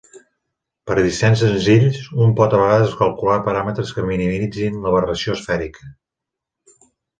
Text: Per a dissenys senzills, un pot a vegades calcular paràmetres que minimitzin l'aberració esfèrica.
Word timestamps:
Per 0.91 0.95
a 1.01 1.03
dissenys 1.07 1.43
senzills, 1.45 1.99
un 2.25 2.33
pot 2.39 2.55
a 2.57 2.63
vegades 2.63 2.97
calcular 3.03 3.37
paràmetres 3.49 3.93
que 3.99 4.07
minimitzin 4.09 4.83
l'aberració 4.89 5.39
esfèrica. 5.39 5.89